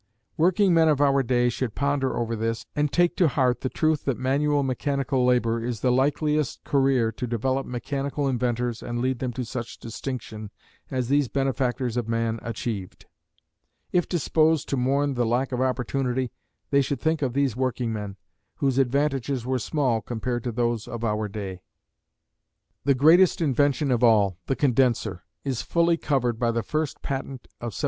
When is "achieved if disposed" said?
12.41-14.67